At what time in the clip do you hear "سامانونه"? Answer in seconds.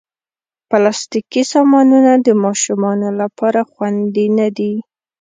1.53-2.13